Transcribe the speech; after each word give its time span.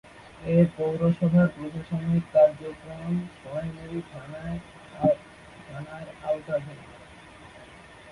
এ 0.45 0.57
পৌরসভার 0.75 1.47
প্রশাসনিক 1.55 2.23
কার্যক্রম 2.33 3.11
সোনাইমুড়ি 3.35 3.99
থানার 4.09 4.57
আওতাধীন। 6.23 6.79